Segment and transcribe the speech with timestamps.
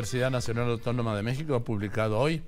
[0.00, 2.42] Universidad Nacional Autónoma de México ha publicado hoy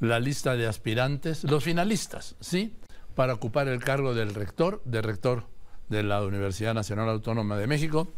[0.00, 2.74] la lista de aspirantes, los finalistas, ¿sí?
[3.14, 5.46] Para ocupar el cargo del rector, de rector
[5.88, 8.08] de la Universidad Nacional Autónoma de México,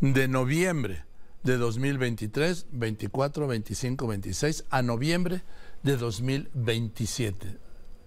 [0.00, 1.06] de noviembre
[1.42, 5.42] de 2023, 24, 25, 26 a noviembre
[5.82, 7.56] de 2027.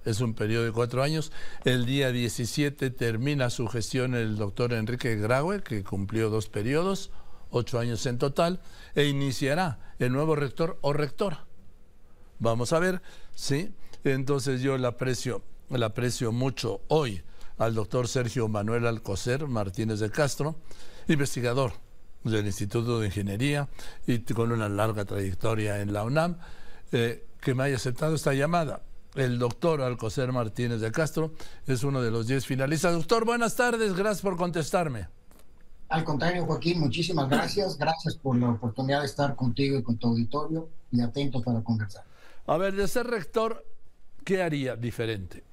[0.05, 1.31] Es un periodo de cuatro años.
[1.65, 7.09] El día 17 termina su gestión el doctor Enrique Graue, que cumplió dos periodos,
[7.51, 8.59] ocho años en total,
[8.95, 11.45] e iniciará el nuevo rector o rectora.
[12.39, 13.01] Vamos a ver,
[13.35, 13.73] ¿sí?
[14.03, 17.21] Entonces yo le aprecio, le aprecio mucho hoy
[17.59, 20.55] al doctor Sergio Manuel Alcocer Martínez de Castro,
[21.07, 21.73] investigador
[22.23, 23.69] del Instituto de Ingeniería
[24.07, 26.37] y con una larga trayectoria en la UNAM,
[26.91, 28.81] eh, que me haya aceptado esta llamada.
[29.13, 31.33] El doctor Alcocer Martínez de Castro
[31.67, 32.93] es uno de los diez finalistas.
[32.93, 35.09] Doctor, buenas tardes, gracias por contestarme.
[35.91, 37.77] Al contrario, Joaquín, muchísimas gracias.
[37.77, 42.05] Gracias por la oportunidad de estar contigo y con tu auditorio y atento para conversar.
[42.47, 43.65] A ver, de ser rector,
[44.23, 45.43] ¿qué haría diferente?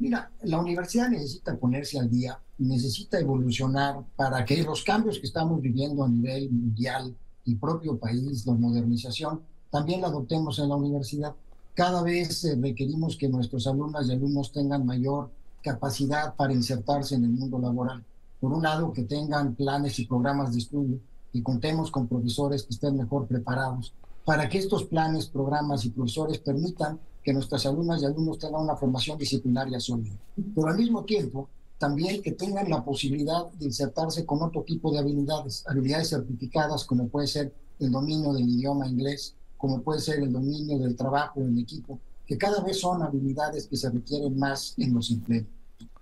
[0.00, 5.62] Mira, la universidad necesita ponerse al día, necesita evolucionar para que los cambios que estamos
[5.62, 7.14] viviendo a nivel mundial
[7.44, 11.32] y propio país, la modernización, también la adoptemos en la universidad.
[11.74, 15.30] Cada vez eh, requerimos que nuestros alumnas y alumnos tengan mayor
[15.62, 18.04] capacidad para insertarse en el mundo laboral.
[18.42, 20.98] Por un lado, que tengan planes y programas de estudio
[21.32, 26.38] y contemos con profesores que estén mejor preparados para que estos planes, programas y profesores
[26.38, 30.16] permitan que nuestras alumnas y alumnos tengan una formación disciplinaria sólida.
[30.56, 31.48] Pero al mismo tiempo,
[31.78, 37.06] también que tengan la posibilidad de insertarse con otro tipo de habilidades, habilidades certificadas como
[37.06, 41.56] puede ser el dominio del idioma inglés, como puede ser el dominio del trabajo en
[41.58, 45.46] equipo, que cada vez son habilidades que se requieren más en los empleos.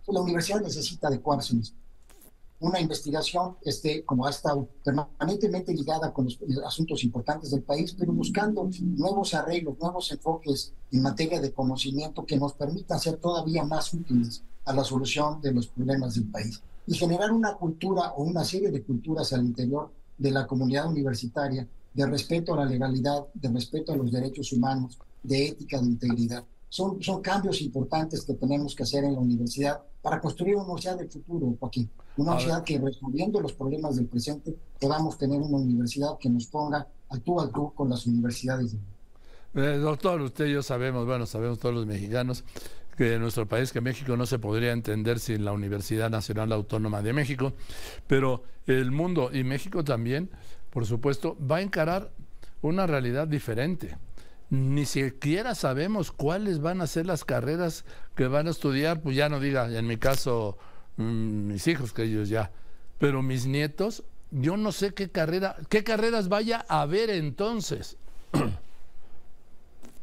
[0.09, 1.55] La universidad necesita adecuarse
[2.61, 8.12] una investigación este, como ha estado permanentemente ligada con los asuntos importantes del país, pero
[8.12, 13.92] buscando nuevos arreglos, nuevos enfoques en materia de conocimiento que nos permitan ser todavía más
[13.94, 18.44] útiles a la solución de los problemas del país y generar una cultura o una
[18.44, 23.49] serie de culturas al interior de la comunidad universitaria de respeto a la legalidad, de
[23.49, 26.44] respeto a los derechos humanos, de ética, de integridad.
[26.70, 30.97] Son, son cambios importantes que tenemos que hacer en la universidad para construir una universidad
[30.97, 31.91] del futuro, Joaquín.
[32.16, 36.86] Una universidad que resolviendo los problemas del presente podamos tener una universidad que nos ponga
[37.10, 38.76] al tú al tú con las universidades.
[39.54, 42.44] Eh, doctor, usted y yo sabemos, bueno, sabemos todos los mexicanos,
[42.97, 47.02] que en nuestro país, que México no se podría entender sin la Universidad Nacional Autónoma
[47.02, 47.52] de México,
[48.06, 50.31] pero el mundo y México también,
[50.70, 52.12] por supuesto, va a encarar
[52.62, 53.97] una realidad diferente
[54.50, 57.84] ni siquiera sabemos cuáles van a ser las carreras
[58.16, 60.59] que van a estudiar, pues ya no diga, en mi caso,
[60.97, 62.50] mm, mis hijos, que ellos ya,
[62.99, 64.03] pero mis nietos,
[64.33, 67.97] yo no sé qué carrera, qué carreras vaya a haber entonces.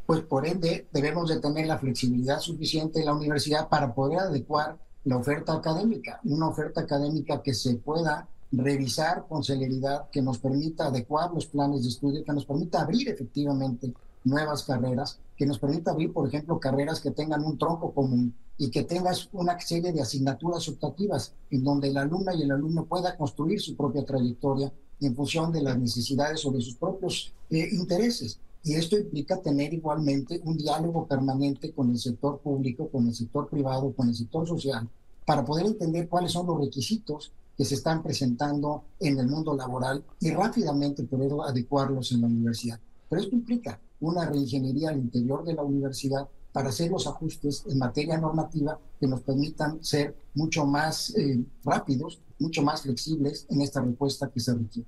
[0.08, 4.78] Pues por ende debemos de tener la flexibilidad suficiente en la universidad para poder adecuar
[5.04, 10.86] la oferta académica, una oferta académica que se pueda revisar con celeridad, que nos permita
[10.86, 13.92] adecuar los planes de estudio, que nos permita abrir efectivamente
[14.28, 18.70] nuevas carreras, que nos permita abrir, por ejemplo, carreras que tengan un tronco común y
[18.70, 23.16] que tengas una serie de asignaturas optativas en donde el alumna y el alumno pueda
[23.16, 28.40] construir su propia trayectoria en función de las necesidades o de sus propios eh, intereses.
[28.64, 33.48] Y esto implica tener igualmente un diálogo permanente con el sector público, con el sector
[33.48, 34.90] privado, con el sector social,
[35.26, 40.04] para poder entender cuáles son los requisitos que se están presentando en el mundo laboral
[40.20, 42.80] y rápidamente poder adecuarlos en la universidad.
[43.10, 47.78] Pero esto implica una reingeniería al interior de la universidad para hacer los ajustes en
[47.78, 53.82] materia normativa que nos permitan ser mucho más eh, rápidos, mucho más flexibles en esta
[53.82, 54.88] respuesta que se requiere.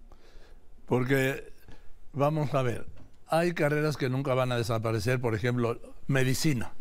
[0.88, 1.54] Porque,
[2.14, 2.88] vamos a ver,
[3.28, 6.74] hay carreras que nunca van a desaparecer, por ejemplo, medicina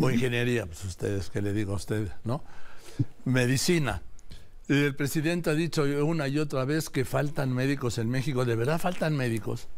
[0.00, 2.44] o ingeniería, pues ustedes, ¿qué le digo a ustedes, no?
[3.24, 4.02] Medicina.
[4.68, 8.44] El presidente ha dicho una y otra vez que faltan médicos en México.
[8.44, 9.68] ¿De verdad faltan médicos?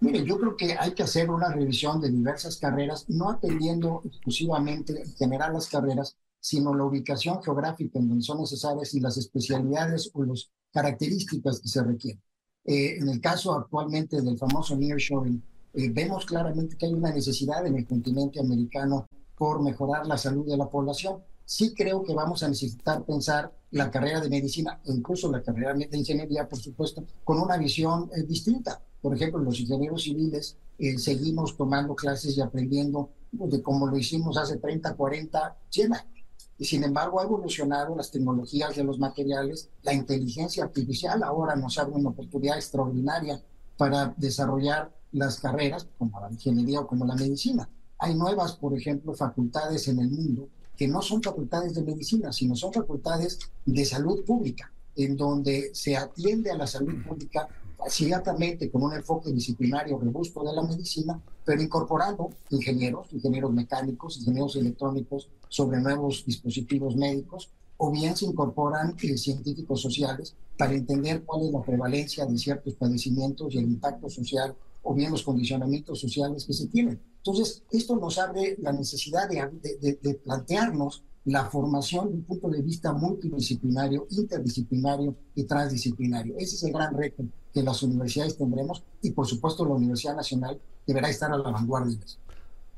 [0.00, 5.00] Mire, yo creo que hay que hacer una revisión de diversas carreras, no atendiendo exclusivamente
[5.00, 10.10] en general las carreras, sino la ubicación geográfica en donde son necesarias y las especialidades
[10.12, 12.22] o las características que se requieren.
[12.64, 17.66] Eh, en el caso actualmente del famoso nearshoring, eh, vemos claramente que hay una necesidad
[17.66, 19.06] en el continente americano
[19.36, 21.22] por mejorar la salud de la población.
[21.44, 25.96] Sí creo que vamos a necesitar pensar la carrera de medicina incluso la carrera de
[25.96, 31.56] ingeniería, por supuesto, con una visión eh, distinta por ejemplo, los ingenieros civiles eh, seguimos
[31.56, 36.24] tomando clases y aprendiendo de como lo hicimos hace 30, 40, 100 años.
[36.58, 41.78] y sin embargo ha evolucionado las tecnologías de los materiales, la inteligencia artificial ahora nos
[41.78, 43.40] abre una oportunidad extraordinaria
[43.76, 47.68] para desarrollar las carreras como la ingeniería o como la medicina.
[47.98, 52.56] Hay nuevas, por ejemplo, facultades en el mundo que no son facultades de medicina, sino
[52.56, 57.48] son facultades de salud pública, en donde se atiende a la salud pública
[57.88, 64.56] ciertamente con un enfoque disciplinario robusto de la medicina, pero incorporando ingenieros, ingenieros mecánicos, ingenieros
[64.56, 71.44] electrónicos sobre nuevos dispositivos médicos, o bien se incorporan eh, científicos sociales para entender cuál
[71.44, 76.44] es la prevalencia de ciertos padecimientos y el impacto social, o bien los condicionamientos sociales
[76.44, 77.00] que se tienen.
[77.18, 82.62] Entonces, esto nos abre la necesidad de, de plantearnos la formación de un punto de
[82.62, 86.34] vista multidisciplinario, interdisciplinario y transdisciplinario.
[86.38, 90.60] Ese es el gran reto que las universidades tendremos y por supuesto la Universidad Nacional
[90.86, 91.98] deberá estar a la vanguardia.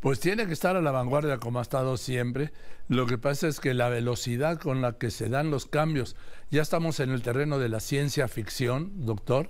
[0.00, 2.52] Pues tiene que estar a la vanguardia como ha estado siempre.
[2.88, 6.16] Lo que pasa es que la velocidad con la que se dan los cambios,
[6.50, 9.48] ya estamos en el terreno de la ciencia ficción, doctor,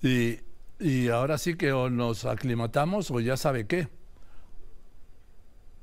[0.00, 0.38] y,
[0.80, 3.88] y ahora sí que o nos aclimatamos o ya sabe qué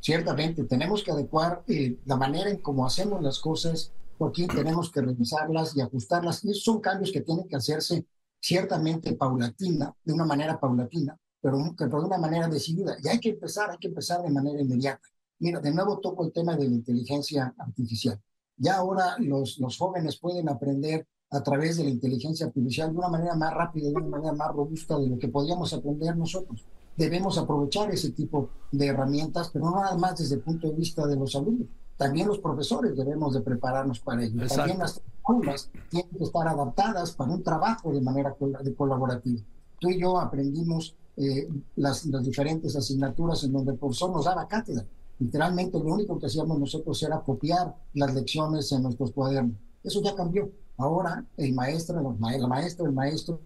[0.03, 5.01] ciertamente tenemos que adecuar eh, la manera en cómo hacemos las cosas, porque tenemos que
[5.01, 6.43] revisarlas y ajustarlas.
[6.43, 8.05] Y son cambios que tienen que hacerse
[8.39, 12.97] ciertamente paulatina, de una manera paulatina, pero, pero de una manera decidida.
[13.01, 15.07] Y hay que empezar, hay que empezar de manera inmediata.
[15.39, 18.19] Mira, de nuevo toco el tema de la inteligencia artificial.
[18.57, 23.07] Ya ahora los, los jóvenes pueden aprender a través de la inteligencia artificial de una
[23.07, 26.65] manera más rápida, de una manera más robusta de lo que podíamos aprender nosotros
[26.95, 31.05] debemos aprovechar ese tipo de herramientas, pero no nada más desde el punto de vista
[31.07, 31.67] de los alumnos.
[31.97, 34.47] También los profesores debemos de prepararnos para ello.
[34.47, 38.35] También las aulas tienen que estar adaptadas para un trabajo de manera
[38.75, 39.41] colaborativa.
[39.79, 44.47] Tú y yo aprendimos eh, las, las diferentes asignaturas en donde el profesor nos daba
[44.47, 44.85] cátedra.
[45.19, 49.55] Literalmente lo único que hacíamos nosotros era copiar las lecciones en nuestros cuadernos.
[49.83, 50.49] Eso ya cambió.
[50.77, 53.39] Ahora el maestro, la maestra, el maestro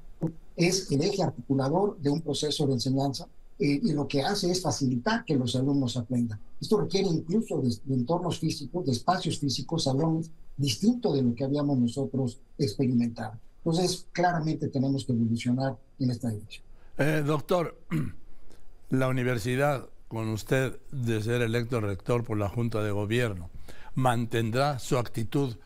[0.56, 3.28] es el eje articulador de un proceso de enseñanza
[3.60, 6.40] eh, y lo que hace es facilitar que los alumnos aprendan.
[6.62, 11.80] Esto requiere incluso de, entornos físicos, de espacios físicos, salones, distinto de lo que habíamos
[11.80, 13.34] nosotros experimentado.
[13.66, 16.64] Entonces, claramente tenemos que evolucionar en esta dirección.
[16.98, 17.78] Eh, doctor,
[18.90, 23.50] la universidad, con usted de ser electo rector por la Junta de Gobierno,
[23.96, 25.58] mantendrá su actitud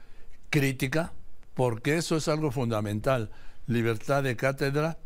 [0.50, 1.12] crítica,
[1.54, 3.32] porque eso es algo fundamental.
[3.68, 4.98] Libertad de cátedra,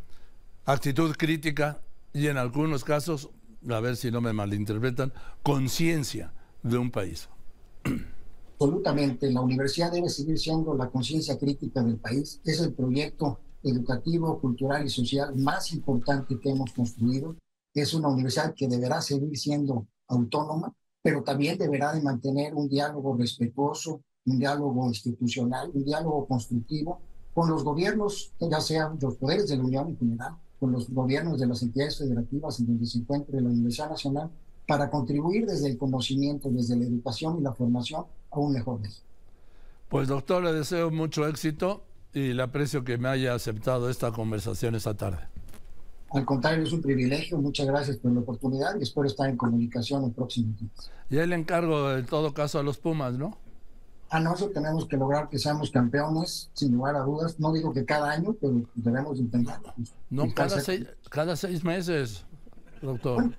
[0.66, 1.82] actitud crítica
[2.16, 3.30] y en algunos casos,
[3.70, 5.12] a ver si no me malinterpretan,
[5.44, 6.34] conciencia
[6.64, 7.28] de un país.
[8.58, 12.40] Absolutamente, la universidad debe seguir siendo la conciencia crítica del país.
[12.46, 17.36] Es el proyecto educativo, cultural y social más importante que hemos construido.
[17.74, 23.18] Es una universidad que deberá seguir siendo autónoma, pero también deberá de mantener un diálogo
[23.18, 27.02] respetuoso, un diálogo institucional, un diálogo constructivo
[27.34, 31.40] con los gobiernos, ya sean los poderes de la Unión en general, con los gobiernos
[31.40, 34.30] de las entidades federativas en donde se encuentre la Universidad Nacional
[34.68, 39.06] para contribuir desde el conocimiento, desde la educación y la formación a un mejor México.
[39.90, 44.76] Pues doctor, le deseo mucho éxito y le aprecio que me haya aceptado esta conversación
[44.76, 45.20] esta tarde.
[46.12, 47.38] Al contrario, es un privilegio.
[47.38, 50.92] Muchas gracias por la oportunidad y espero estar en comunicación el próximo días.
[51.10, 53.38] Y le encargo, en todo caso, a los Pumas, ¿no?
[54.10, 57.40] A nosotros tenemos que lograr que seamos campeones, sin lugar a dudas.
[57.40, 59.74] No digo que cada año, pero debemos intentarlo.
[60.10, 62.26] No, cada seis, cada seis meses,
[62.82, 63.30] doctor.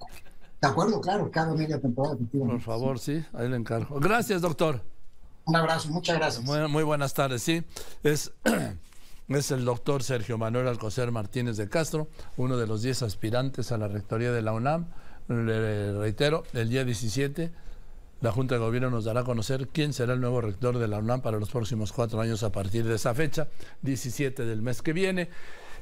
[0.60, 2.16] de acuerdo, claro, cada media temporada.
[2.32, 3.98] Por favor, sí, ahí le encargo.
[4.00, 4.82] Gracias, doctor.
[5.44, 6.44] Un abrazo, muchas gracias.
[6.44, 7.62] Muy, buenas tardes, sí.
[8.02, 8.32] Es,
[9.28, 13.78] es el doctor Sergio Manuel Alcocer Martínez de Castro, uno de los 10 aspirantes a
[13.78, 14.86] la rectoría de la UNAM.
[15.28, 17.52] Le reitero, el día 17
[18.20, 20.98] la Junta de Gobierno nos dará a conocer quién será el nuevo rector de la
[20.98, 23.48] UNAM para los próximos cuatro años a partir de esa fecha,
[23.82, 25.28] 17 del mes que viene.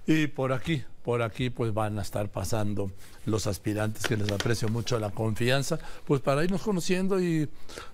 [0.07, 2.91] Y por aquí, por aquí, pues van a estar pasando
[3.25, 7.49] los aspirantes que les aprecio mucho la confianza, pues para irnos conociendo y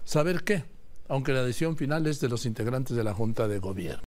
[0.05, 0.65] saber qué,
[1.09, 3.99] aunque la decisión final es de los integrantes de la Junta de Gobierno.